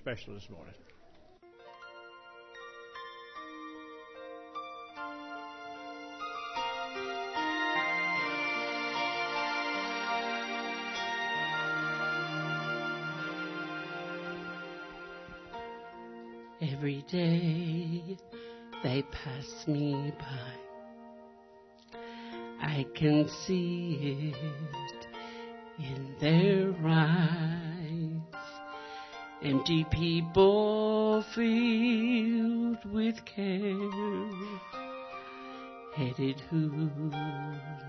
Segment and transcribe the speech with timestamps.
[0.00, 0.72] special this morning.
[16.62, 18.16] Every day
[18.82, 22.00] they pass me by.
[22.62, 25.06] I can see it
[25.78, 27.69] in their eyes
[29.42, 34.30] empty people filled with care,
[35.94, 36.68] headed who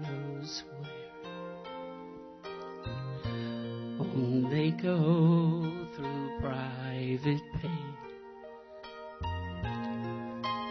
[0.02, 1.02] knows where.
[4.00, 5.62] alone they go
[5.96, 7.96] through private pain,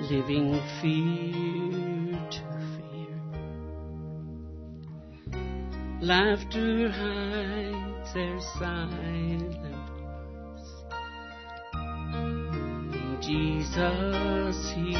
[0.09, 2.43] living fear to
[2.77, 3.17] fear.
[6.01, 9.70] Laughter hides their silent
[13.31, 14.91] Jesus hears.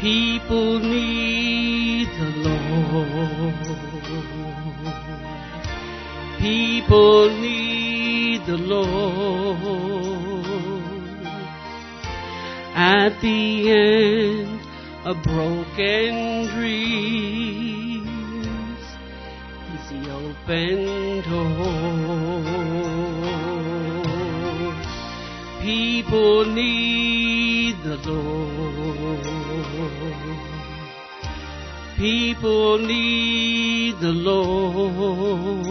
[0.00, 3.54] People need the Lord.
[6.40, 9.62] People need the Lord.
[12.74, 14.60] At the end
[15.04, 18.02] of broken dreams,
[19.70, 22.51] He's the open door.
[26.12, 29.24] People need the Lord.
[31.96, 35.62] People need the Lord.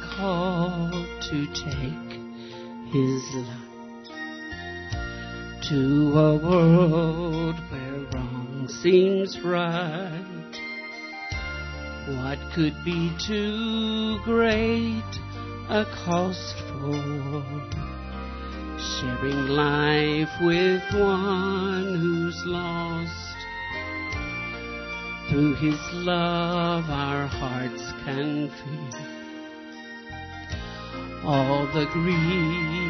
[0.00, 2.20] called to take
[2.92, 3.70] His light
[5.70, 10.60] to a world where wrong seems right.
[12.08, 15.20] What could be too great
[15.68, 17.54] a cost for
[18.80, 23.36] sharing life with one who's lost?
[25.28, 29.09] Through His love, our hearts can feel
[31.24, 32.80] all the grief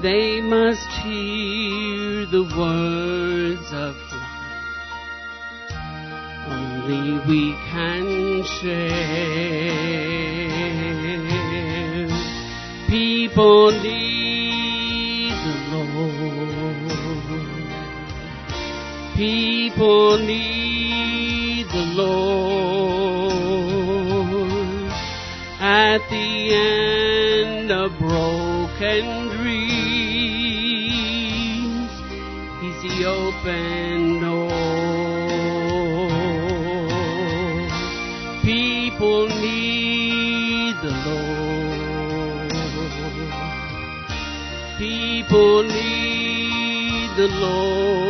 [0.00, 4.28] they must hear the words of life.
[6.46, 8.78] Only we can share.
[12.88, 15.96] People need the Lord.
[19.16, 23.07] People need the Lord
[25.68, 29.68] at the end of broken dreams.
[32.62, 34.48] He's the open door.
[38.42, 42.52] People need the Lord.
[44.78, 48.07] People need the Lord.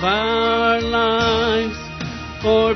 [0.00, 1.76] Give our lives.
[2.42, 2.74] For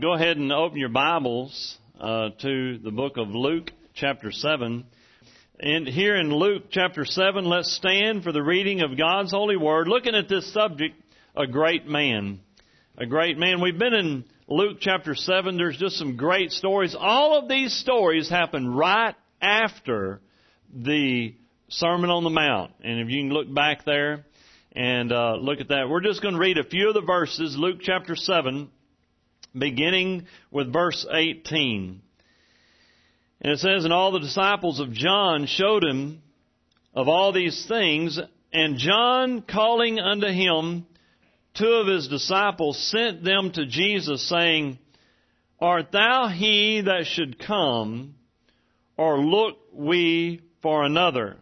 [0.00, 4.84] Go ahead and open your Bibles uh, to the book of Luke, chapter 7.
[5.58, 9.88] And here in Luke, chapter 7, let's stand for the reading of God's holy word,
[9.88, 10.94] looking at this subject,
[11.34, 12.38] a great man.
[12.96, 13.60] A great man.
[13.60, 15.56] We've been in Luke, chapter 7.
[15.56, 16.94] There's just some great stories.
[16.96, 20.20] All of these stories happen right after
[20.72, 21.34] the
[21.70, 22.70] Sermon on the Mount.
[22.84, 24.24] And if you can look back there
[24.76, 27.56] and uh, look at that, we're just going to read a few of the verses,
[27.58, 28.70] Luke chapter 7
[29.56, 32.00] beginning with verse 18.
[33.40, 36.22] And it says, And all the disciples of John showed him
[36.94, 38.18] of all these things,
[38.52, 40.86] and John calling unto him
[41.54, 44.78] two of his disciples sent them to Jesus, saying,
[45.60, 48.14] Art thou he that should come,
[48.96, 51.36] or look we for another?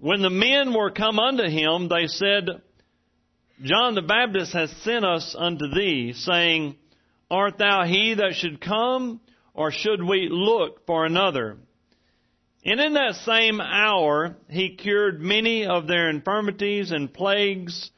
[0.00, 2.62] When the men were come unto him, they said,
[3.62, 6.76] John the Baptist hath sent us unto thee, saying,
[7.30, 9.20] Art thou he that should come,
[9.54, 11.56] or should we look for another?
[12.64, 17.90] And in that same hour, he cured many of their infirmities and plagues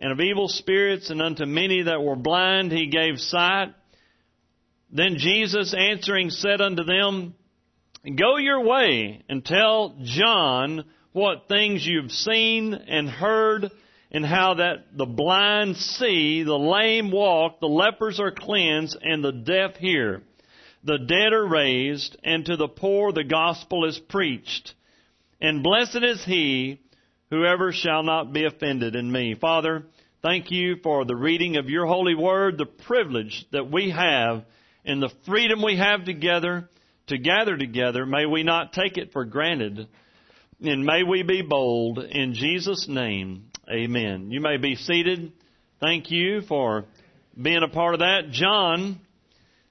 [0.00, 3.74] and of evil spirits, and unto many that were blind he gave sight.
[4.90, 7.34] Then Jesus answering said unto them,
[8.16, 13.70] Go your way and tell John what things you've seen and heard
[14.12, 19.32] and how that the blind see, the lame walk, the lepers are cleansed, and the
[19.32, 20.22] deaf hear.
[20.84, 24.74] The dead are raised, and to the poor the gospel is preached.
[25.40, 26.80] And blessed is he
[27.30, 29.34] whoever shall not be offended in me.
[29.34, 29.84] Father,
[30.20, 34.44] thank you for the reading of your holy word, the privilege that we have,
[34.84, 36.68] and the freedom we have together
[37.06, 38.04] to gather together.
[38.04, 39.88] May we not take it for granted.
[40.60, 43.51] And may we be bold in Jesus' name.
[43.70, 44.32] Amen.
[44.32, 45.32] You may be seated.
[45.80, 46.84] Thank you for
[47.40, 48.30] being a part of that.
[48.32, 48.98] John,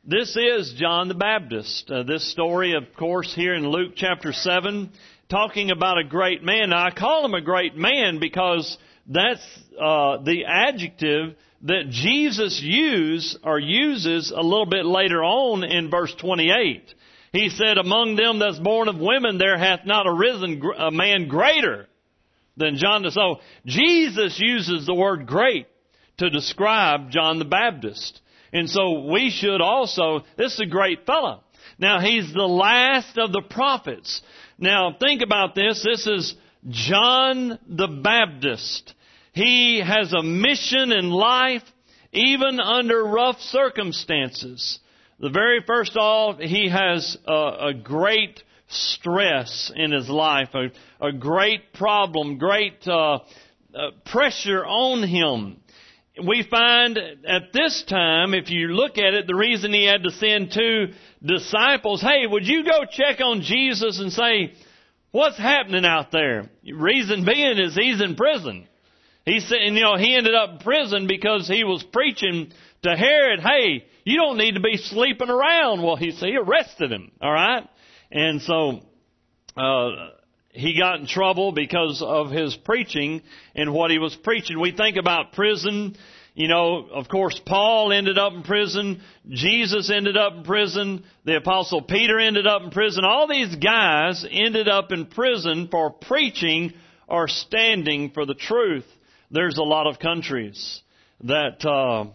[0.06, 1.92] this is John the Baptist.
[1.92, 4.92] Uh, this story, of course, here in Luke chapter 7,
[5.30, 6.70] talking about a great man.
[6.70, 13.40] Now, I call him a great man because that's uh, the adjective that Jesus used
[13.44, 16.94] or uses a little bit later on in verse 28.
[17.34, 21.88] He said, Among them that's born of women, there hath not arisen a man greater
[22.62, 25.68] than John the So Jesus uses the word great
[26.18, 28.22] to describe John the Baptist.
[28.54, 31.44] And so we should also, this is a great fellow.
[31.78, 34.22] Now he's the last of the prophets.
[34.58, 35.84] Now think about this.
[35.84, 36.36] This is
[36.70, 38.94] John the Baptist.
[39.34, 41.64] He has a mission in life,
[42.12, 44.80] even under rough circumstances.
[45.20, 50.72] The very first of all, he has a, a great stress in his life, a,
[51.06, 53.20] a great problem, great uh,
[53.74, 55.58] uh, pressure on him.
[56.26, 56.98] We find
[57.28, 60.94] at this time, if you look at it, the reason he had to send two
[61.24, 64.54] disciples, hey, would you go check on Jesus and say,
[65.12, 66.50] what's happening out there?
[66.64, 68.68] Reason being is he's in prison.
[69.26, 72.52] He said, and you know, he ended up in prison because he was preaching
[72.84, 75.84] to Herod, hey, you don't need to be sleeping around.
[75.84, 77.68] Well, he, he arrested him, alright?
[78.12, 78.82] And so,
[79.56, 79.90] uh,
[80.54, 83.22] he got in trouble because of his preaching
[83.56, 84.60] and what he was preaching.
[84.60, 85.96] We think about prison.
[86.34, 89.02] You know, of course, Paul ended up in prison.
[89.30, 91.04] Jesus ended up in prison.
[91.26, 93.06] The apostle Peter ended up in prison.
[93.06, 96.74] All these guys ended up in prison for preaching
[97.08, 98.86] or standing for the truth.
[99.30, 100.82] There's a lot of countries
[101.24, 102.08] that, uh,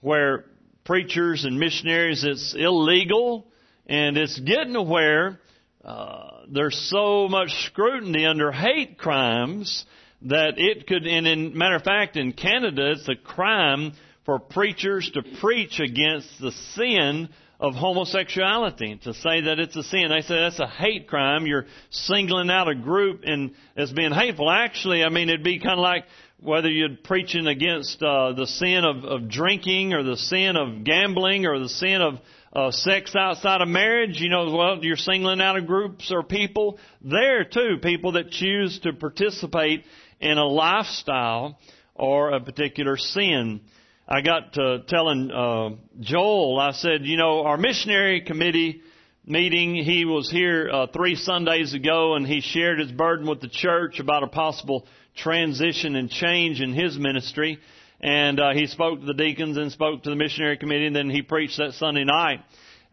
[0.00, 0.44] where
[0.84, 3.49] preachers and missionaries, it's illegal
[3.90, 5.40] and it's getting to where
[5.84, 9.84] uh, there's so much scrutiny under hate crimes
[10.22, 13.92] that it could, and in matter of fact, in Canada, it's a crime
[14.24, 17.28] for preachers to preach against the sin
[17.58, 19.00] of homosexuality.
[19.02, 21.46] To say that it's a sin, they say that's a hate crime.
[21.46, 24.48] You're singling out a group and as being hateful.
[24.48, 26.04] Actually, I mean, it'd be kind of like
[26.38, 31.44] whether you're preaching against uh, the sin of, of drinking or the sin of gambling
[31.44, 32.20] or the sin of
[32.52, 36.78] uh, sex outside of marriage, you know, well, you're singling out of groups or people.
[37.00, 39.84] There too, people that choose to participate
[40.20, 41.58] in a lifestyle
[41.94, 43.60] or a particular sin.
[44.08, 48.82] I got to telling uh, Joel, I said, you know, our missionary committee
[49.24, 53.48] meeting, he was here uh, three Sundays ago and he shared his burden with the
[53.48, 57.60] church about a possible transition and change in his ministry.
[58.00, 61.10] And uh, he spoke to the deacons and spoke to the missionary committee, and then
[61.10, 62.40] he preached that Sunday night.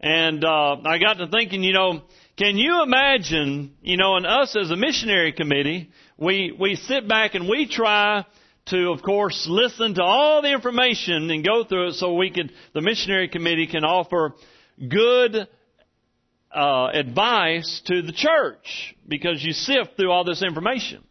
[0.00, 2.02] And uh, I got to thinking, you know,
[2.36, 7.34] can you imagine, you know, and us as a missionary committee, we we sit back
[7.34, 8.24] and we try
[8.66, 12.50] to, of course, listen to all the information and go through it so we can,
[12.74, 14.34] the missionary committee can offer
[14.88, 15.48] good
[16.54, 21.02] uh, advice to the church because you sift through all this information.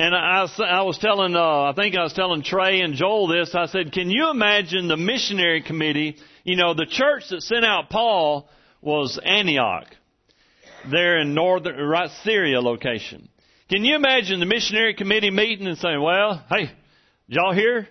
[0.00, 3.54] And I, I was telling, uh, I think I was telling Trey and Joel this.
[3.54, 6.16] I said, can you imagine the missionary committee?
[6.42, 8.48] You know, the church that sent out Paul
[8.80, 9.84] was Antioch,
[10.90, 13.28] there in northern, right, Syria location.
[13.68, 16.70] Can you imagine the missionary committee meeting and saying, well, hey,
[17.26, 17.86] y'all here?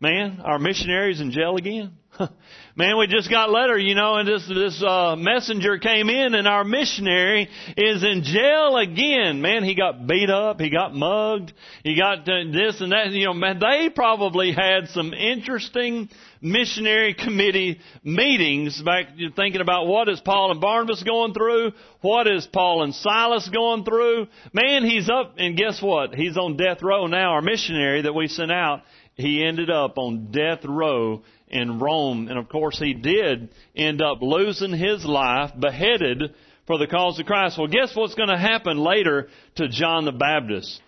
[0.00, 1.92] Man, our missionary's in jail again.
[2.76, 6.46] Man, we just got letter, you know, and this this uh, messenger came in, and
[6.46, 9.42] our missionary is in jail again.
[9.42, 13.10] Man, he got beat up, he got mugged, he got uh, this and that.
[13.10, 16.08] You know, man, they probably had some interesting
[16.40, 22.46] missionary committee meetings back thinking about what is Paul and Barnabas going through, what is
[22.46, 24.28] Paul and Silas going through.
[24.52, 26.14] Man, he's up, and guess what?
[26.14, 27.32] He's on death row now.
[27.32, 28.82] Our missionary that we sent out,
[29.14, 32.28] he ended up on death row in Rome.
[32.28, 36.34] And of course, he did end up losing his life, beheaded
[36.66, 37.58] for the cause of Christ.
[37.58, 40.80] Well, guess what's going to happen later to John the Baptist?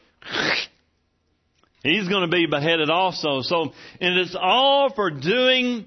[1.82, 3.40] He's going to be beheaded also.
[3.40, 5.86] So, and it's all for doing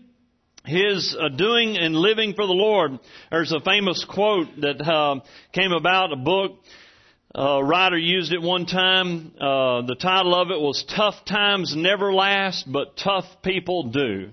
[0.65, 2.99] his uh, doing and living for the Lord.
[3.29, 5.19] There's a famous quote that uh,
[5.51, 6.53] came about a book.
[7.35, 9.33] Uh, writer used it one time.
[9.35, 14.29] Uh, the title of it was "Tough Times Never Last, but Tough People Do."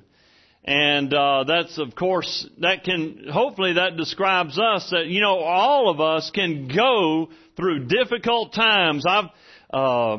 [0.64, 4.90] And uh, that's, of course, that can hopefully that describes us.
[4.90, 9.04] That you know, all of us can go through difficult times.
[9.08, 9.30] I've
[9.72, 10.18] uh,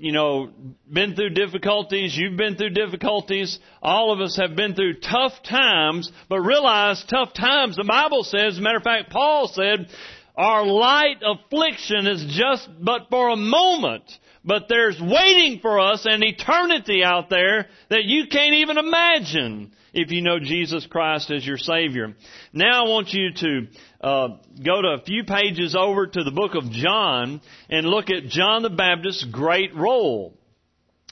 [0.00, 0.48] you know,
[0.90, 2.16] been through difficulties.
[2.16, 3.58] You've been through difficulties.
[3.82, 8.54] All of us have been through tough times, but realize tough times, the Bible says,
[8.54, 9.88] as a matter of fact, Paul said,
[10.36, 14.04] our light affliction is just but for a moment.
[14.44, 20.10] But there's waiting for us an eternity out there that you can't even imagine if
[20.10, 22.14] you know Jesus Christ as your Savior.
[22.52, 23.66] Now I want you to
[24.00, 24.28] uh,
[24.64, 28.62] go to a few pages over to the book of John and look at John
[28.62, 30.34] the Baptist's great role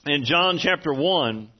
[0.06, 1.50] in John chapter 1.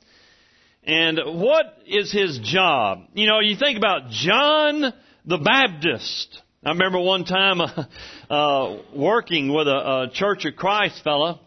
[0.85, 3.09] And what is his job?
[3.13, 4.95] You know, you think about John
[5.27, 6.41] the Baptist.
[6.65, 7.85] I remember one time uh,
[8.31, 11.41] uh, working with a, a Church of Christ fella,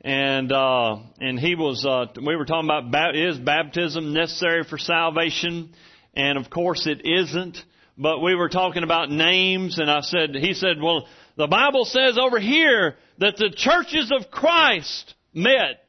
[0.00, 1.86] and uh, and he was.
[1.86, 5.74] Uh, we were talking about is baptism necessary for salvation,
[6.14, 7.64] and of course it isn't
[7.98, 12.16] but we were talking about names, and I said, he said, well, the Bible says
[12.16, 15.84] over here that the churches of Christ met.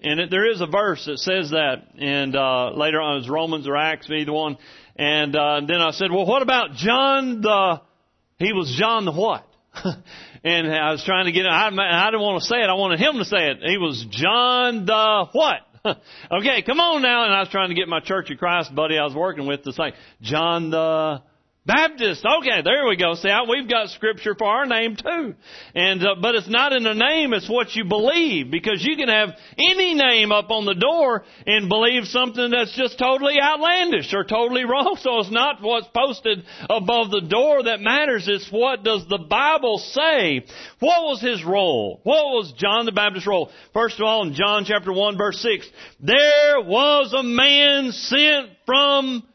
[0.00, 3.66] And it, there is a verse that says that, and uh, later on it's Romans
[3.66, 4.56] or Acts, either one.
[4.94, 7.80] And uh, then I said, well, what about John the?
[8.38, 9.44] He was John the what?
[10.44, 11.46] and I was trying to get.
[11.46, 12.68] I, I didn't want to say it.
[12.68, 13.58] I wanted him to say it.
[13.64, 15.60] He was John the what?
[15.84, 17.24] okay, come on now.
[17.24, 19.64] And I was trying to get my Church of Christ buddy I was working with
[19.64, 21.22] to say John the
[21.68, 22.24] Baptist.
[22.24, 23.12] Okay, there we go.
[23.14, 25.34] See, we've got scripture for our name too.
[25.74, 28.50] And, uh, but it's not in the name, it's what you believe.
[28.50, 32.98] Because you can have any name up on the door and believe something that's just
[32.98, 34.96] totally outlandish or totally wrong.
[35.02, 38.26] So it's not what's posted above the door that matters.
[38.26, 40.46] It's what does the Bible say?
[40.80, 42.00] What was his role?
[42.02, 43.50] What was John the Baptist's role?
[43.74, 45.68] First of all, in John chapter 1 verse 6,
[46.00, 49.27] there was a man sent from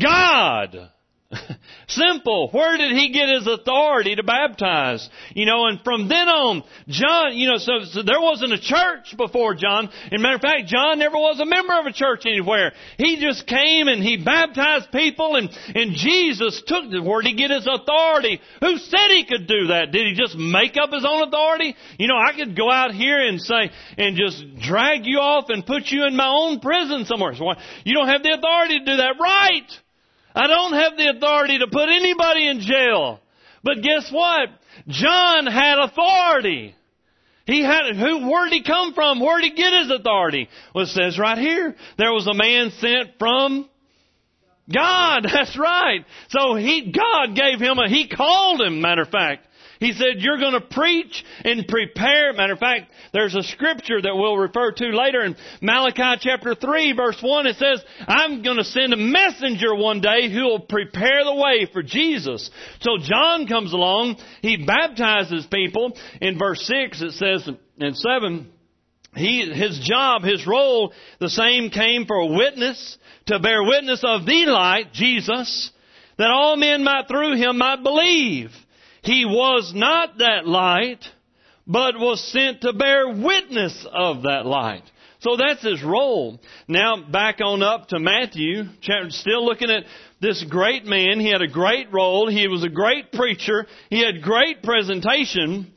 [0.00, 0.90] God.
[1.88, 2.50] Simple.
[2.50, 5.08] Where did he get his authority to baptize?
[5.34, 9.16] You know, and from then on, John, you know, so, so there wasn't a church
[9.16, 9.88] before John.
[10.06, 12.72] As a matter of fact, John never was a member of a church anywhere.
[12.98, 17.50] He just came and he baptized people and, and Jesus took, where did he get
[17.50, 18.40] his authority?
[18.60, 19.92] Who said he could do that?
[19.92, 21.74] Did he just make up his own authority?
[21.98, 25.64] You know, I could go out here and say, and just drag you off and
[25.64, 27.34] put you in my own prison somewhere.
[27.34, 27.52] So
[27.84, 29.14] you don't have the authority to do that.
[29.20, 29.81] Right!
[30.34, 33.20] I don't have the authority to put anybody in jail.
[33.62, 34.48] But guess what?
[34.88, 36.74] John had authority.
[37.46, 39.20] He had, who, where did he come from?
[39.20, 40.48] Where did he get his authority?
[40.74, 43.68] Well, it says right here, there was a man sent from
[44.72, 45.24] God.
[45.32, 46.04] That's right.
[46.28, 49.46] So he, God gave him a, he called him, matter of fact.
[49.82, 52.32] He said, you're going to preach and prepare.
[52.32, 56.92] Matter of fact, there's a scripture that we'll refer to later in Malachi chapter 3
[56.92, 57.46] verse 1.
[57.46, 61.66] It says, I'm going to send a messenger one day who will prepare the way
[61.72, 62.48] for Jesus.
[62.80, 64.18] So John comes along.
[64.40, 65.98] He baptizes people.
[66.20, 67.48] In verse 6 it says,
[67.80, 68.52] and 7,
[69.16, 74.26] he, his job, his role, the same came for a witness, to bear witness of
[74.26, 75.72] the light, Jesus,
[76.18, 78.52] that all men might through him might believe.
[79.02, 81.04] He was not that light,
[81.66, 84.84] but was sent to bear witness of that light.
[85.20, 86.40] So that's his role.
[86.66, 88.64] Now back on up to Matthew,
[89.10, 89.84] still looking at
[90.20, 91.20] this great man.
[91.20, 92.28] He had a great role.
[92.28, 93.66] He was a great preacher.
[93.90, 95.72] He had great presentation.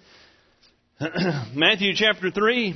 [1.54, 2.76] Matthew chapter 3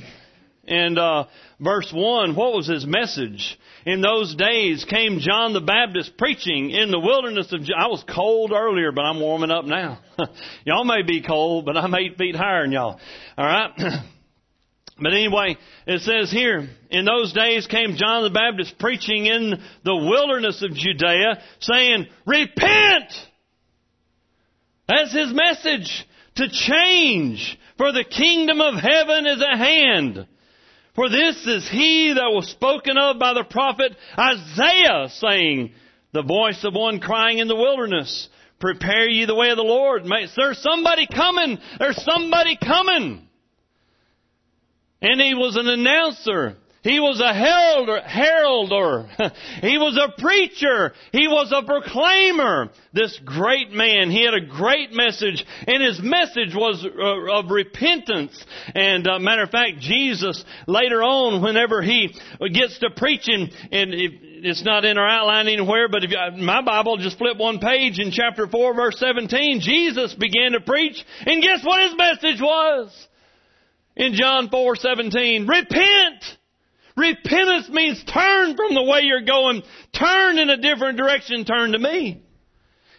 [0.70, 1.24] and uh,
[1.58, 3.58] verse 1, what was his message?
[3.84, 7.60] In those days came John the Baptist preaching in the wilderness of.
[7.76, 9.98] I was cold earlier, but I'm warming up now.
[10.64, 13.00] y'all may be cold, but I'm eight feet higher than y'all.
[13.36, 13.70] All right.
[15.02, 15.56] But anyway,
[15.86, 20.74] it says here, in those days came John the Baptist preaching in the wilderness of
[20.74, 23.10] Judea, saying, Repent!
[24.86, 26.06] That's his message,
[26.36, 30.26] to change, for the kingdom of heaven is at hand.
[31.00, 35.72] For this is he that was spoken of by the prophet Isaiah, saying,
[36.12, 40.02] The voice of one crying in the wilderness, Prepare ye the way of the Lord.
[40.36, 41.56] There's somebody coming.
[41.78, 43.26] There's somebody coming.
[45.00, 46.58] And he was an announcer.
[46.82, 49.08] He was a heralder, heralder.
[49.60, 50.92] He was a preacher.
[51.12, 52.70] He was a proclaimer.
[52.94, 54.10] This great man.
[54.10, 58.42] He had a great message, and his message was uh, of repentance.
[58.74, 62.14] And uh, matter of fact, Jesus later on, whenever he
[62.52, 66.96] gets to preaching, and it's not in our outline anywhere, but if you, my Bible
[66.96, 69.60] just flip one page in chapter four, verse seventeen.
[69.60, 73.08] Jesus began to preach, and guess what his message was?
[73.96, 76.39] In John four seventeen, repent.
[76.96, 79.62] Repentance means turn from the way you're going.
[79.92, 81.44] Turn in a different direction.
[81.44, 82.22] Turn to me.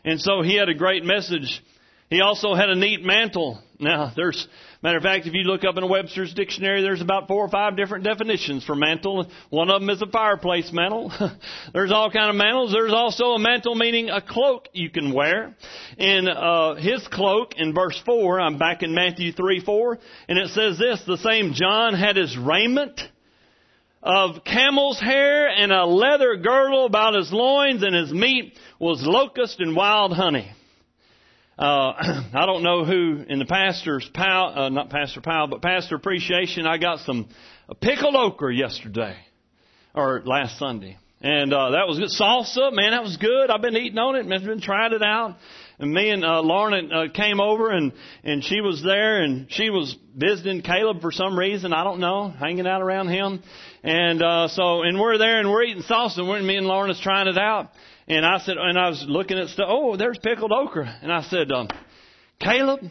[0.04, 1.62] And so he had a great message.
[2.10, 3.62] He also had a neat mantle.
[3.80, 4.47] Now, there's,
[4.84, 7.49] matter of fact, if you look up in a Webster's dictionary, there's about four or
[7.49, 9.27] five different definitions for mantle.
[9.49, 11.12] One of them is a fireplace mantle.
[11.73, 12.73] there's all kind of mantles.
[12.73, 15.56] There's also a mantle meaning a cloak you can wear.
[15.97, 20.49] In uh, his cloak, in verse four, I'm back in Matthew three four, and it
[20.49, 22.99] says this: the same John had his raiment
[24.04, 29.60] of camel's hair and a leather girdle about his loins, and his meat was locust
[29.60, 30.52] and wild honey.
[31.58, 31.94] Uh,
[32.34, 36.66] I don't know who in the pastor's pal, uh, not pastor pal, but pastor appreciation.
[36.66, 37.30] I got some
[37.82, 39.16] pickled okra yesterday
[39.94, 42.10] or last Sunday, and uh, that was good.
[42.10, 43.52] Salsa, man, that was good.
[43.52, 44.32] I've been eating on it.
[44.32, 45.38] I've been trying it out.
[45.78, 47.92] And me and uh, Lauren uh, came over, and
[48.24, 51.74] and she was there, and she was visiting Caleb for some reason.
[51.74, 53.44] I don't know, hanging out around him.
[53.84, 56.91] And uh, so, and we're there, and we're eating salsa, and we're, me and Lauren
[56.91, 57.72] is trying it out.
[58.08, 59.67] And I said, and I was looking at stuff.
[59.70, 61.00] Oh, there's pickled okra.
[61.02, 61.67] And I said, um,
[62.39, 62.82] Caleb,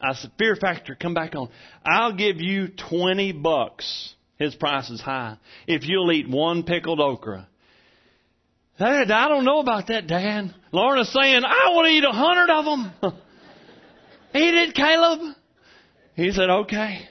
[0.00, 1.48] I said, Fear Factor, come back on.
[1.84, 4.14] I'll give you twenty bucks.
[4.38, 5.36] His price is high.
[5.66, 7.46] If you'll eat one pickled okra.
[8.78, 10.54] Dad, I don't know about that, Dan.
[10.72, 12.92] Lorna's saying, I want to eat a hundred of them.
[14.34, 15.36] eat it, Caleb.
[16.14, 17.06] He said, okay.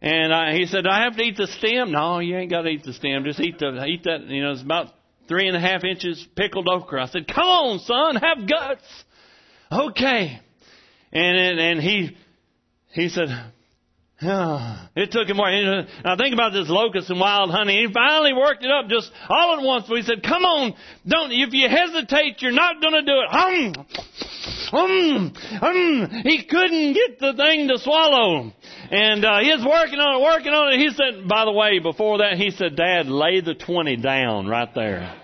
[0.00, 1.90] And I, he said, I have to eat the stem?
[1.90, 3.24] No, you ain't got to eat the stem.
[3.24, 4.22] Just eat the eat that.
[4.26, 4.92] You know, it's about
[5.26, 7.04] three and a half inches pickled okra.
[7.04, 8.84] I said, Come on, son, have guts.
[9.70, 10.40] Okay.
[11.12, 12.16] And and he
[12.92, 13.28] he said,
[14.20, 15.48] it took him more.
[15.48, 17.86] Now think about this locust and wild honey.
[17.86, 19.88] He finally worked it up just all at once.
[19.88, 20.74] We said, "Come on,
[21.06, 21.30] don't.
[21.30, 23.74] If you hesitate, you're not going to do it." Hum,
[24.72, 26.22] hum, hum.
[26.24, 28.52] He couldn't get the thing to swallow,
[28.90, 30.78] and uh, he was working on it, working on it.
[30.80, 34.74] He said, "By the way, before that, he said, Dad, lay the twenty down right
[34.74, 35.14] there.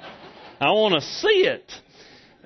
[0.61, 1.69] I want to see it."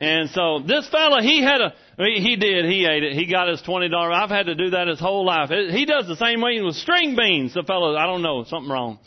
[0.00, 2.66] And so this fella, he had a he did.
[2.66, 3.14] He ate it.
[3.14, 4.14] He got his twenty dollars.
[4.16, 5.50] I've had to do that his whole life.
[5.50, 7.54] He does the same way with string beans.
[7.54, 9.00] The fellow, I don't know, something wrong.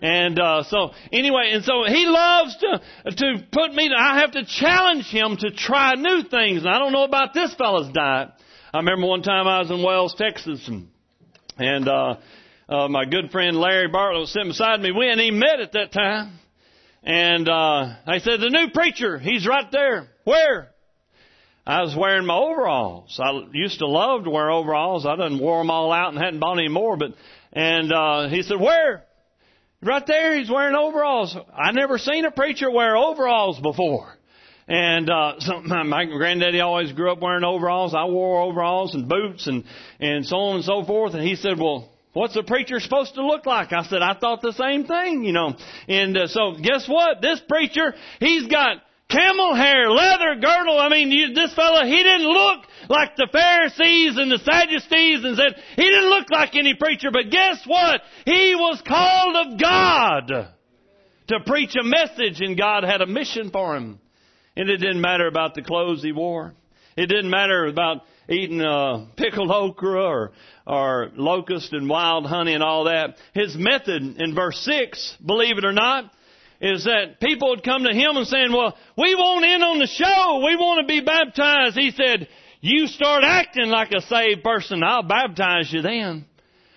[0.00, 2.80] And uh, so anyway, and so he loves to
[3.10, 3.90] to put me.
[3.90, 6.62] To, I have to challenge him to try new things.
[6.64, 8.30] And I don't know about this fellow's diet.
[8.72, 10.88] I remember one time I was in Wells, Texas, and
[11.58, 12.16] and uh,
[12.70, 14.92] uh, my good friend Larry Bartlett was sitting beside me.
[14.92, 16.38] We hadn't even met at that time.
[17.02, 20.08] And uh, I said, the new preacher, he's right there.
[20.28, 20.68] Where?
[21.66, 23.18] I was wearing my overalls.
[23.18, 25.06] I used to love to wear overalls.
[25.06, 26.98] I done wore them all out and hadn't bought any more.
[26.98, 27.14] But
[27.54, 29.04] and uh, he said, "Where?"
[29.80, 31.34] Right there, he's wearing overalls.
[31.54, 34.12] I never seen a preacher wear overalls before.
[34.66, 37.94] And uh, so my, my granddaddy always grew up wearing overalls.
[37.94, 39.64] I wore overalls and boots and
[39.98, 41.14] and so on and so forth.
[41.14, 43.72] And he said, "Well, What's a preacher supposed to look like?
[43.72, 45.54] I said, I thought the same thing, you know.
[45.86, 47.22] And uh, so guess what?
[47.22, 50.78] This preacher, he's got camel hair, leather girdle.
[50.78, 55.36] I mean, you, this fellow, he didn't look like the Pharisees and the Sadducees and
[55.36, 58.02] said, he didn't look like any preacher, but guess what?
[58.24, 60.48] He was called of God
[61.28, 63.98] to preach a message and God had a mission for him.
[64.56, 66.54] And it didn't matter about the clothes he wore.
[66.96, 70.32] It didn't matter about eating uh, pickled okra or,
[70.66, 73.16] or locust and wild honey and all that.
[73.34, 76.12] His method in verse 6, believe it or not,
[76.60, 79.86] is that people would come to him and saying, well, we want in on the
[79.86, 80.44] show.
[80.44, 81.76] We want to be baptized.
[81.76, 82.28] He said,
[82.60, 84.82] you start acting like a saved person.
[84.82, 86.26] I'll baptize you then.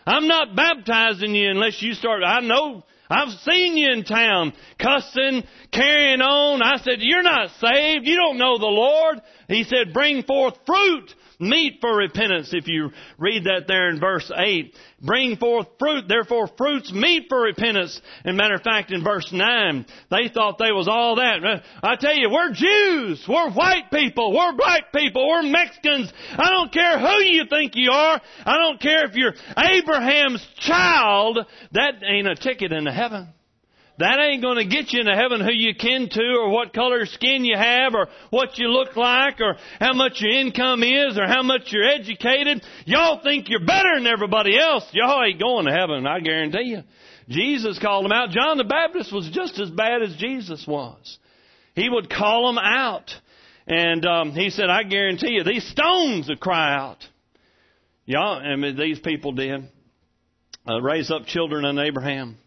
[0.06, 5.44] I'm not baptizing you unless you start, I know, I've seen you in town cussing,
[5.72, 6.62] carrying on.
[6.64, 8.08] I said, you're not saved.
[8.08, 9.22] You don't know the Lord.
[9.48, 12.54] He said, bring forth fruit meet for repentance.
[12.54, 17.42] If you read that there in verse 8, bring forth fruit, therefore fruits meet for
[17.42, 18.00] repentance.
[18.24, 21.64] And matter of fact, in verse 9, they thought they was all that.
[21.84, 26.12] I tell you, we're Jews, we're white people, we're black people, we're Mexicans.
[26.32, 28.22] I don't care who you think you are.
[28.46, 31.40] I don't care if you're Abraham's child.
[31.72, 33.30] That ain't a ticket into heaven.
[34.02, 37.06] That ain't going to get you into heaven who you kin to or what color
[37.06, 41.28] skin you have or what you look like or how much your income is or
[41.28, 42.64] how much you're educated.
[42.86, 44.86] Y'all think you're better than everybody else.
[44.92, 46.84] Y'all ain't going to heaven, I guarantee you.
[47.30, 48.32] Jesus called them out.
[48.32, 51.20] John the Baptist was just as bad as Jesus was.
[51.76, 53.12] He would call them out.
[53.68, 56.98] And um, he said, I guarantee you, these stones would cry out.
[58.06, 59.70] Y'all, I mean, these people did.
[60.68, 62.38] Uh, raise up children in Abraham.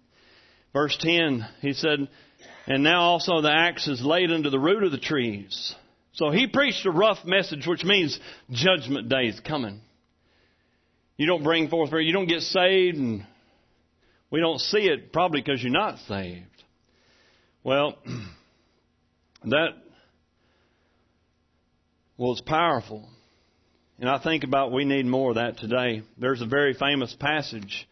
[0.75, 2.09] Verse 10, he said,
[2.67, 5.75] And now also the axe is laid unto the root of the trees.
[6.13, 8.19] So he preached a rough message, which means
[8.51, 9.81] judgment day is coming.
[11.17, 13.25] You don't bring forth, you don't get saved, and
[14.31, 16.47] we don't see it probably because you're not saved.
[17.63, 17.97] Well,
[19.45, 19.69] that
[22.17, 23.09] was powerful.
[24.01, 26.03] And I think about we need more of that today.
[26.19, 27.89] There's a very famous passage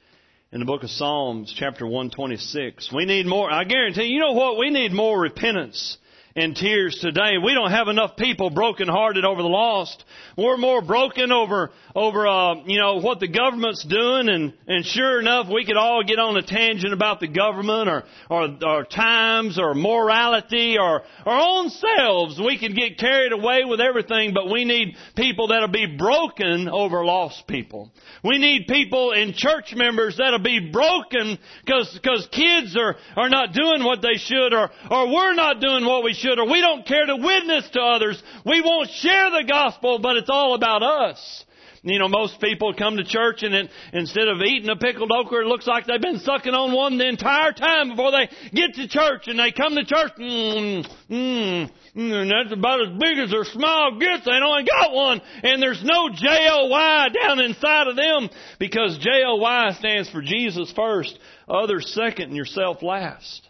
[0.52, 2.92] in the book of Psalms, chapter 126.
[2.92, 3.50] We need more.
[3.50, 4.58] I guarantee you, know what?
[4.58, 5.96] We need more repentance
[6.34, 7.38] and tears today.
[7.42, 10.04] We don't have enough people brokenhearted over the lost.
[10.36, 15.20] We're more broken over over uh, you know what the government's doing, and and sure
[15.20, 19.58] enough, we could all get on a tangent about the government or or, or times
[19.58, 22.40] or morality or our own selves.
[22.40, 27.04] We could get carried away with everything, but we need people that'll be broken over
[27.04, 27.90] lost people.
[28.24, 33.52] We need people in church members that'll be broken because because kids are are not
[33.52, 36.86] doing what they should, or or we're not doing what we should, or we don't
[36.86, 38.22] care to witness to others.
[38.46, 41.44] We won't share the gospel, but it's all about us.
[41.84, 45.40] You know, most people come to church and it, instead of eating a pickled okra,
[45.40, 48.86] it looks like they've been sucking on one the entire time before they get to
[48.86, 49.26] church.
[49.26, 53.98] And they come to church, mmm, mmm, and that's about as big as their smile
[53.98, 54.24] gets.
[54.24, 55.20] They only got one.
[55.42, 58.30] And there's no J-O-Y down inside of them
[58.60, 63.48] because J-O-Y stands for Jesus first, others second, and yourself last.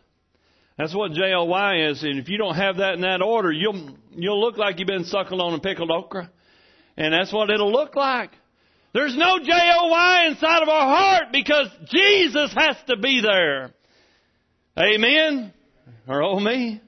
[0.79, 2.03] That's what J-O-Y is.
[2.03, 5.05] And if you don't have that in that order, you'll, you'll look like you've been
[5.05, 6.31] sucking on a pickled okra.
[6.97, 8.31] And that's what it'll look like.
[8.95, 13.73] There's no J-O-Y inside of our heart because Jesus has to be there.
[14.79, 15.53] Amen?
[16.07, 16.81] Or oh me?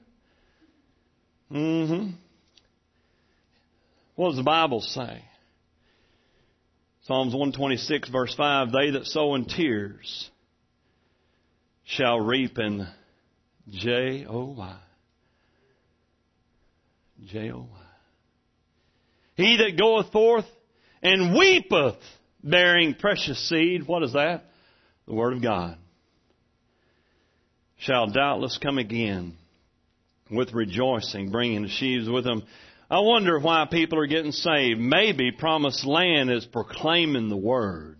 [1.51, 2.11] Mm-hmm.
[4.15, 5.23] What does the Bible say?
[7.03, 10.29] Psalms 126 verse 5, They that sow in tears
[11.83, 12.87] shall reap in
[13.69, 14.77] J-O-Y.
[17.25, 17.79] J-O-Y.
[19.35, 20.45] He that goeth forth
[21.01, 21.97] and weepeth,
[22.43, 24.43] bearing precious seed, what is that?
[25.07, 25.77] The Word of God.
[27.77, 29.37] Shall doubtless come again
[30.31, 32.43] with rejoicing, bringing the sheaves with him.
[32.89, 34.79] I wonder why people are getting saved.
[34.79, 37.94] Maybe promised land is proclaiming the Word.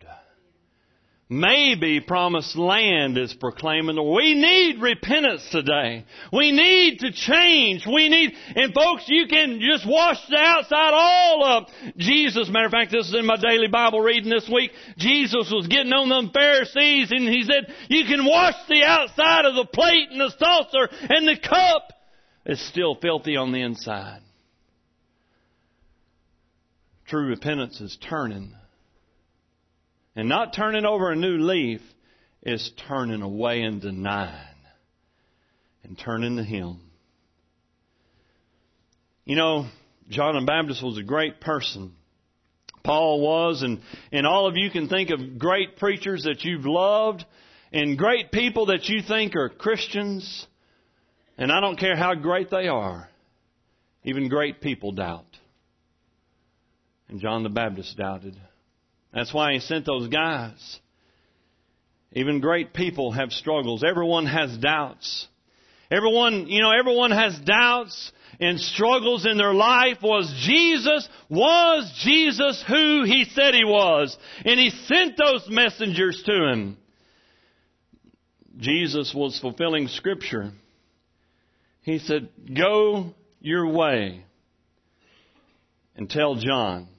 [1.27, 3.97] Maybe promised land is proclaiming.
[4.13, 6.05] We need repentance today.
[6.31, 7.87] We need to change.
[7.87, 11.69] We need, and folks, you can just wash the outside all up.
[11.97, 14.69] Jesus, matter of fact, this is in my daily Bible reading this week.
[14.97, 19.55] Jesus was getting on them Pharisees and he said, you can wash the outside of
[19.55, 21.91] the plate and the saucer and the cup.
[22.45, 24.21] It's still filthy on the inside.
[27.07, 28.53] True repentance is turning
[30.15, 31.81] and not turning over a new leaf
[32.43, 34.55] is turning away and denying
[35.83, 36.79] and turning to Him.
[39.25, 39.67] You know,
[40.09, 41.93] John the Baptist was a great person.
[42.83, 47.25] Paul was, and, and all of you can think of great preachers that you've loved
[47.73, 50.45] and great people that you think are Christians.
[51.37, 53.09] And I don't care how great they are,
[54.03, 55.25] even great people doubt.
[57.09, 58.35] And John the Baptist doubted.
[59.15, 60.79] That's why he sent those guys.
[62.11, 63.83] Even great people have struggles.
[63.83, 65.27] Everyone has doubts.
[65.89, 69.97] Everyone, you know, everyone has doubts and struggles in their life.
[70.03, 74.15] Was Jesus, was Jesus who he said he was?
[74.43, 76.77] And he sent those messengers to him.
[78.57, 80.51] Jesus was fulfilling scripture.
[81.83, 84.25] He said, go your way
[85.95, 86.89] and tell John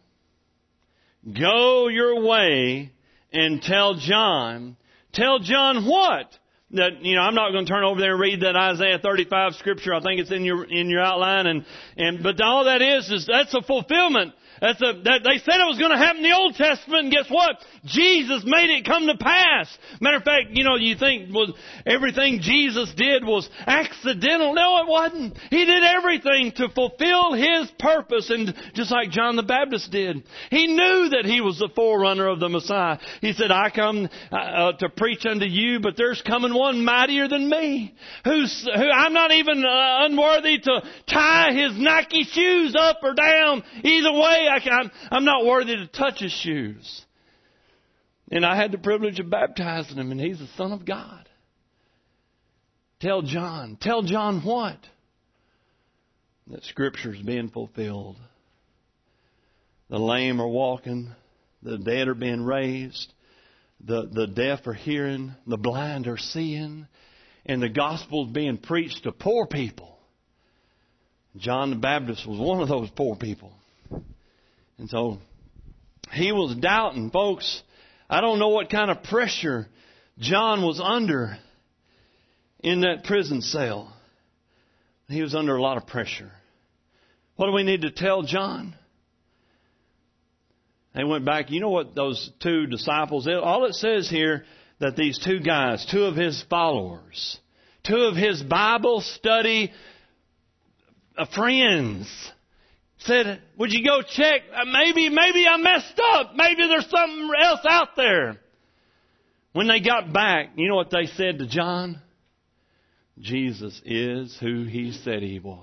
[1.33, 2.93] Go your way
[3.33, 4.77] and tell John.
[5.12, 6.31] Tell John what?
[6.73, 9.55] That, you know, I'm not going to turn over there and read that Isaiah 35
[9.55, 9.95] scripture.
[9.95, 11.47] I think it's in your, in your outline.
[11.47, 11.65] And,
[11.97, 15.69] and, but all that is, is that's a fulfillment that's a, that they said it
[15.69, 17.57] was going to happen in the Old Testament, and guess what?
[17.85, 19.69] Jesus made it come to pass.
[20.01, 21.53] Matter of fact, you know, you think was
[21.85, 24.55] everything Jesus did was accidental.
[24.55, 25.38] No, it wasn't.
[25.51, 30.66] He did everything to fulfill His purpose, and just like John the Baptist did, he
[30.66, 32.99] knew that he was the forerunner of the Messiah.
[33.21, 37.29] He said, "I come uh, uh to preach unto you, but there's coming one mightier
[37.29, 42.99] than me, who's who I'm not even uh, unworthy to tie his Nike shoes up
[43.03, 43.62] or down.
[43.83, 47.04] Either way, I can, I'm, I'm not worthy to touch his shoes.
[48.30, 51.28] And I had the privilege of baptizing him, and he's the Son of God.
[53.00, 53.76] Tell John.
[53.80, 54.78] Tell John what?
[56.48, 58.16] That Scripture's being fulfilled.
[59.90, 61.12] The lame are walking.
[61.62, 63.12] The dead are being raised.
[63.85, 65.35] The, the deaf are hearing.
[65.46, 66.87] The blind are seeing.
[67.44, 69.96] And the gospel is being preached to poor people.
[71.37, 73.52] John the Baptist was one of those poor people.
[74.79, 75.19] And so
[76.12, 77.62] he was doubting, folks.
[78.09, 79.67] I don't know what kind of pressure
[80.19, 81.39] John was under
[82.61, 83.93] in that prison cell.
[85.09, 86.31] He was under a lot of pressure.
[87.37, 88.75] What do we need to tell John?
[90.95, 91.51] They went back.
[91.51, 94.45] You know what those two disciples, all it says here
[94.81, 97.39] that these two guys, two of his followers,
[97.85, 99.73] two of his Bible study
[101.17, 102.09] uh, friends,
[102.98, 104.42] said, would you go check?
[104.54, 106.32] Uh, maybe, maybe I messed up.
[106.35, 108.38] Maybe there's something else out there.
[109.52, 112.00] When they got back, you know what they said to John?
[113.18, 115.61] Jesus is who he said he was.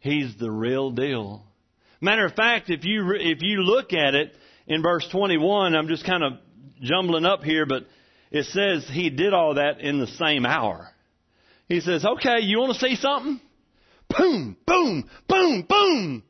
[0.00, 1.44] He's the real deal.
[2.00, 4.34] Matter of fact, if you if you look at it
[4.66, 6.32] in verse 21, I'm just kind of
[6.82, 7.86] jumbling up here, but
[8.30, 10.88] it says he did all that in the same hour.
[11.68, 13.40] He says, "Okay, you want to see something?
[14.16, 16.22] Boom, boom, boom, boom."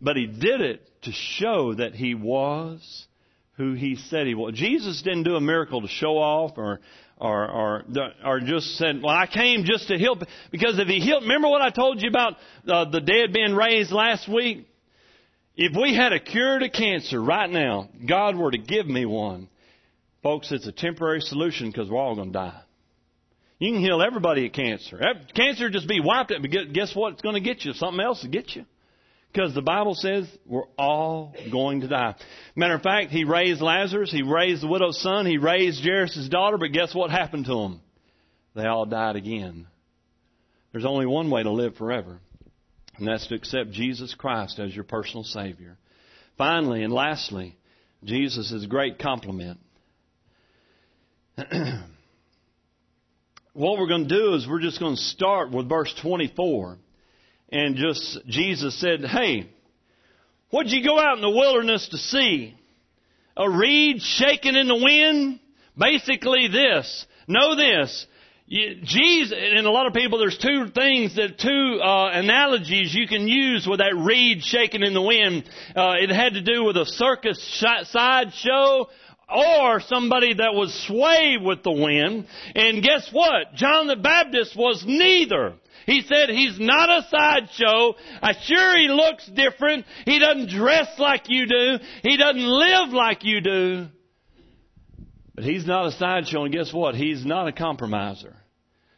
[0.00, 3.06] But he did it to show that he was
[3.56, 4.54] who he said he was.
[4.54, 6.80] Jesus didn't do a miracle to show off or
[7.16, 7.84] or or
[8.24, 10.16] or just said, "Well, I came just to heal."
[10.50, 12.34] Because if he healed, remember what I told you about
[12.66, 14.66] uh, the dead being raised last week.
[15.56, 19.48] If we had a cure to cancer right now, God were to give me one,
[20.20, 22.60] folks, it's a temporary solution because we're all going to die.
[23.58, 25.00] You can heal everybody of cancer.
[25.34, 27.14] Cancer just be wiped out, but guess what?
[27.14, 27.72] It's going to get you.
[27.72, 28.64] Something else to get you.
[29.32, 32.14] Because the Bible says we're all going to die.
[32.54, 36.56] Matter of fact, he raised Lazarus, he raised the widow's son, he raised Jairus' daughter,
[36.56, 37.80] but guess what happened to them?
[38.54, 39.66] They all died again.
[40.70, 42.20] There's only one way to live forever,
[42.96, 45.78] and that's to accept Jesus Christ as your personal Savior.
[46.38, 47.56] Finally and lastly,
[48.04, 49.58] Jesus is a great compliment.
[53.54, 56.76] what we're going to do is we're just going to start with verse 24
[57.50, 59.48] and just Jesus said, Hey,
[60.50, 62.54] what'd you go out in the wilderness to see?
[63.36, 65.38] A reed shaking in the wind?
[65.78, 67.06] Basically this.
[67.28, 68.06] Know this.
[68.46, 73.26] Jesus, and a lot of people, there's two things that, two uh, analogies you can
[73.26, 75.44] use with that reed shaking in the wind.
[75.74, 77.40] Uh, it had to do with a circus
[77.90, 78.88] sideshow
[79.28, 82.26] or somebody that was swayed with the wind.
[82.54, 83.54] And guess what?
[83.54, 85.54] John the Baptist was neither.
[85.86, 87.94] He said he's not a sideshow.
[88.22, 89.84] I'm sure he looks different.
[90.06, 91.78] He doesn't dress like you do.
[92.02, 93.86] He doesn't live like you do.
[95.34, 96.94] But he's not a sideshow, and guess what?
[96.94, 98.36] He's not a compromiser.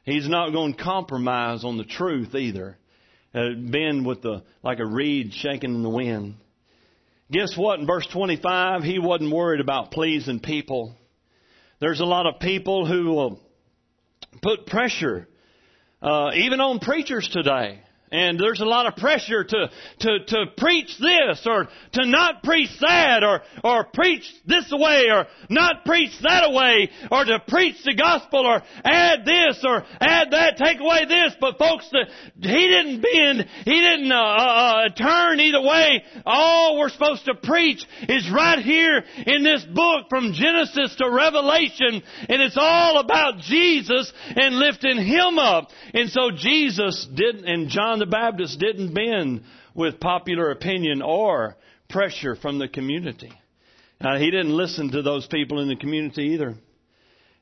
[0.04, 2.76] He's not going to compromise on the truth either.
[3.34, 6.36] Uh, bend with the like a reed shaking in the wind.
[7.30, 7.80] Guess what?
[7.80, 10.94] In verse 25, he wasn't worried about pleasing people.
[11.80, 13.40] There's a lot of people who will
[14.42, 15.28] put pressure
[16.00, 17.80] uh, even on preachers today.
[18.12, 22.70] And there's a lot of pressure to, to, to preach this or to not preach
[22.80, 27.94] that or, or preach this way or not preach that way or to preach the
[27.94, 31.34] gospel or add this or add that, take away this.
[31.40, 32.06] But folks, the,
[32.40, 36.04] he didn't bend, he didn't uh, uh, uh, turn either way.
[36.24, 42.02] All we're supposed to preach is right here in this book from Genesis to Revelation
[42.28, 45.68] and it's all about Jesus and lifting Him up.
[45.94, 49.42] And so Jesus didn't, and John John the Baptist didn't bend
[49.74, 51.56] with popular opinion or
[51.88, 53.32] pressure from the community.
[53.98, 56.56] Uh, he didn't listen to those people in the community either.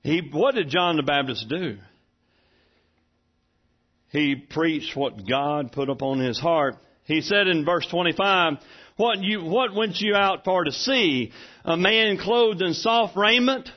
[0.02, 1.78] He, what did John the Baptist do?
[4.10, 6.76] He preached what God put upon his heart.
[7.02, 8.52] He said in verse 25,
[8.96, 11.32] what you, what went you out for to see?
[11.64, 13.68] A man clothed in soft raiment?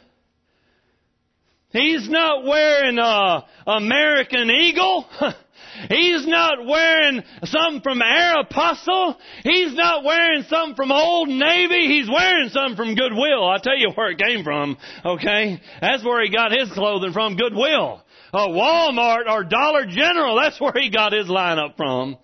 [1.72, 5.08] He's not wearing a American Eagle.
[5.90, 9.16] He's not wearing something from Aeropostale.
[9.44, 11.88] He's not wearing something from Old Navy.
[11.88, 13.48] He's wearing something from Goodwill.
[13.48, 15.62] I'll tell you where it came from, okay?
[15.82, 18.04] That's where he got his clothing from, Goodwill.
[18.34, 22.18] Uh, Walmart or Dollar General, that's where he got his lineup from.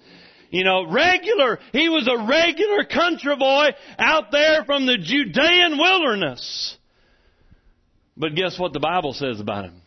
[0.50, 6.78] You know, regular, he was a regular country boy out there from the Judean wilderness.
[8.16, 9.82] But guess what the Bible says about him?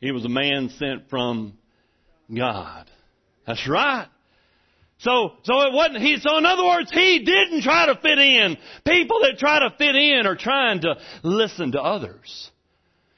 [0.00, 1.58] He was a man sent from
[2.34, 2.90] God.
[3.50, 4.06] That's right.
[4.98, 8.56] So, so it wasn't he, so in other words, he didn't try to fit in.
[8.86, 10.94] People that try to fit in are trying to
[11.24, 12.50] listen to others.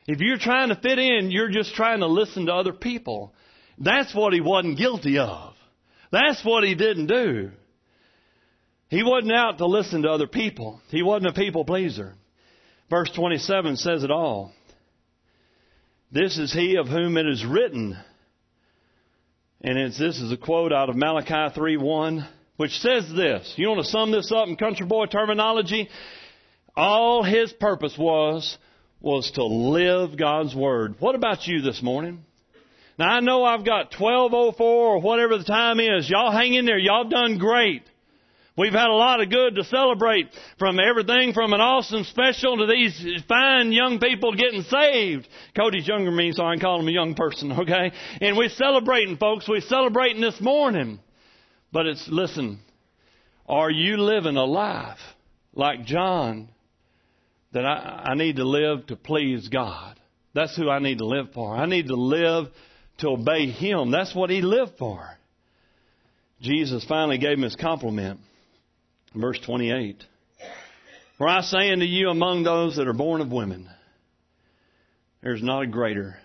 [0.06, 3.34] If you're trying to fit in, you're just trying to listen to other people.
[3.78, 5.52] That's what he wasn't guilty of.
[6.10, 7.50] That's what he didn't do.
[8.88, 10.80] He wasn't out to listen to other people.
[10.88, 12.14] He wasn't a people pleaser.
[12.88, 14.52] Verse 27 says it all.
[16.10, 17.98] This is he of whom it is written.
[19.64, 23.54] And it's, this is a quote out of Malachi 3:1, which says this.
[23.56, 25.88] You want to sum this up in country boy terminology?
[26.76, 28.58] All his purpose was,
[29.00, 30.96] was to live God's Word.
[30.98, 32.24] What about you this morning?
[32.98, 36.10] Now I know I've got 1204 or whatever the time is.
[36.10, 36.78] Y'all hang in there.
[36.78, 37.82] Y'all done great.
[38.56, 40.28] We've had a lot of good to celebrate
[40.58, 45.26] from everything from an awesome special to these fine young people getting saved.
[45.56, 47.92] Cody's younger than me, so I can call him a young person, okay?
[48.20, 49.48] And we're celebrating, folks.
[49.48, 51.00] We're celebrating this morning.
[51.72, 52.60] But it's, listen,
[53.46, 54.98] are you living a life
[55.54, 56.50] like John
[57.52, 59.98] that I, I need to live to please God?
[60.34, 61.56] That's who I need to live for.
[61.56, 62.48] I need to live
[62.98, 63.90] to obey Him.
[63.90, 65.08] That's what He lived for.
[66.42, 68.20] Jesus finally gave him his compliment.
[69.14, 70.04] Verse 28.
[71.18, 73.68] For I say unto you among those that are born of women,
[75.22, 76.16] there's not a greater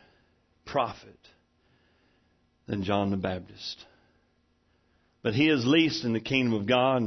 [0.65, 1.17] prophet
[2.67, 3.85] than John the Baptist.
[5.21, 7.01] But he is least in the kingdom of God.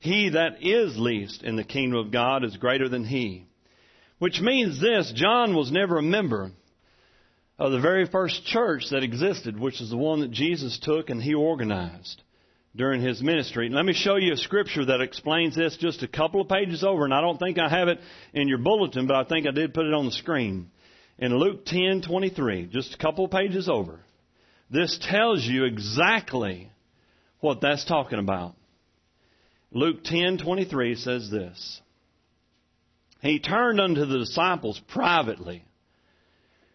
[0.00, 3.46] He that is least in the kingdom of God is greater than he.
[4.18, 6.50] Which means this, John was never a member
[7.58, 11.22] of the very first church that existed, which is the one that Jesus took and
[11.22, 12.22] he organized
[12.74, 13.68] during his ministry.
[13.68, 17.04] Let me show you a scripture that explains this just a couple of pages over,
[17.04, 18.00] and I don't think I have it
[18.32, 20.70] in your bulletin, but I think I did put it on the screen.
[21.18, 24.00] In Luke 10:23, just a couple of pages over.
[24.70, 26.70] This tells you exactly
[27.40, 28.54] what that's talking about.
[29.70, 31.80] Luke 10:23 says this.
[33.20, 35.64] He turned unto the disciples privately.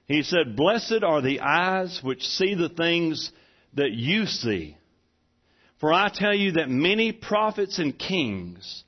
[0.08, 3.32] He said, "Blessed are the eyes which see the things
[3.74, 4.78] that you see."
[5.80, 8.84] For I tell you that many prophets and kings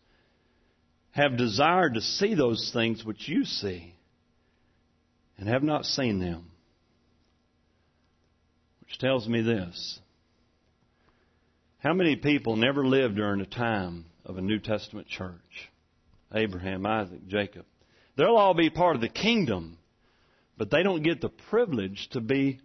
[1.12, 3.94] have desired to see those things which you see
[5.38, 6.52] and have not seen them.
[8.82, 10.00] Which tells me this.
[11.80, 15.70] How many people never lived during the time of a New Testament church?
[16.34, 17.66] Abraham, Isaac, Jacob.
[18.18, 19.78] They'll all be part of the kingdom,
[20.58, 22.60] but they don't get the privilege to be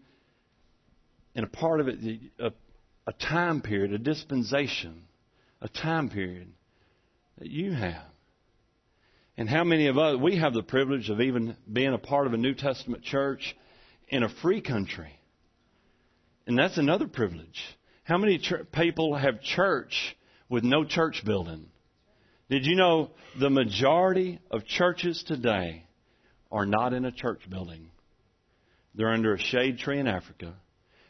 [1.35, 1.99] in a part of it,
[2.39, 2.53] a
[3.07, 5.03] a time period, a dispensation,
[5.61, 6.49] a time period
[7.39, 8.05] that you have.
[9.37, 12.35] And how many of us, we have the privilege of even being a part of
[12.35, 13.57] a New Testament church
[14.09, 15.19] in a free country.
[16.47, 17.61] And that's another privilege.
[18.05, 20.17] How many ch- people have church
[20.49, 21.67] with no church building?
[22.51, 25.87] Did you know the majority of churches today
[26.53, 27.91] are not in a church building?
[28.95, 30.55] They're under a shade tree in Africa,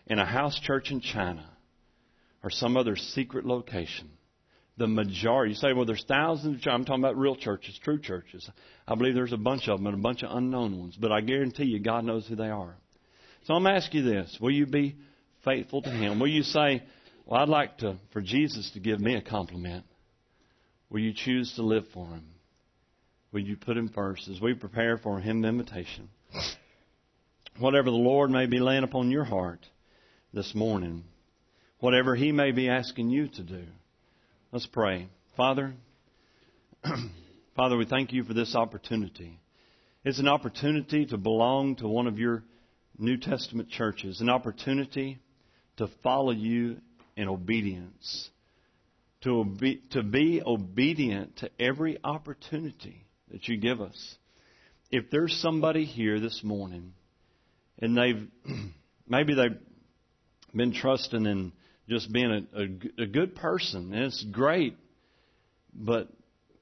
[0.06, 1.53] in a house church in China,
[2.44, 4.10] or some other secret location.
[4.76, 6.74] The majority, you say, well, there's thousands of churches.
[6.74, 8.48] I'm talking about real churches, true churches.
[8.86, 11.22] I believe there's a bunch of them and a bunch of unknown ones, but I
[11.22, 12.76] guarantee you God knows who they are.
[13.44, 14.36] So I'm asking you this.
[14.40, 14.96] Will you be
[15.44, 16.20] faithful to Him?
[16.20, 16.82] Will you say,
[17.24, 19.86] well, I'd like to, for Jesus to give me a compliment?
[20.90, 22.24] Will you choose to live for Him?
[23.32, 26.10] Will you put Him first as we prepare for Him invitation?
[27.58, 29.64] Whatever the Lord may be laying upon your heart
[30.32, 31.04] this morning,
[31.84, 33.62] whatever He may be asking you to do.
[34.52, 35.06] Let's pray.
[35.36, 35.74] Father,
[37.56, 39.38] Father, we thank you for this opportunity.
[40.02, 42.42] It's an opportunity to belong to one of your
[42.96, 45.18] New Testament churches, an opportunity
[45.76, 46.78] to follow you
[47.18, 48.30] in obedience,
[49.24, 54.16] to, obe- to be obedient to every opportunity that you give us.
[54.90, 56.94] If there's somebody here this morning
[57.78, 58.26] and they've
[59.06, 59.58] maybe they've
[60.54, 61.52] been trusting in
[61.88, 63.92] just being a, a, a good person.
[63.92, 64.76] And it's great,
[65.74, 66.08] but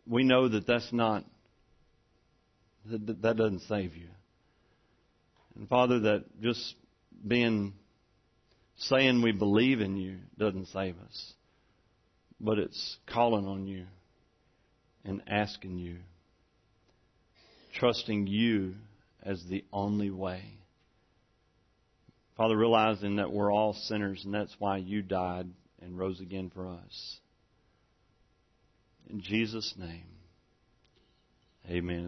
[0.06, 1.24] we know that that's not,
[2.90, 4.08] that, that doesn't save you.
[5.56, 6.74] And Father, that just
[7.26, 7.74] being,
[8.76, 11.32] saying we believe in you doesn't save us.
[12.40, 13.86] But it's calling on you
[15.04, 15.98] and asking you,
[17.74, 18.74] trusting you
[19.22, 20.42] as the only way.
[22.42, 25.46] Father, realizing that we're all sinners and that's why you died
[25.80, 27.20] and rose again for us.
[29.08, 30.08] In Jesus' name,
[31.70, 32.00] amen.